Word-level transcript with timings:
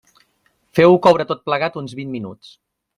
Feu-ho 0.79 0.97
coure 1.05 1.29
tot 1.35 1.47
plegat 1.51 1.81
uns 1.85 1.97
vint 2.03 2.15
minuts. 2.19 2.55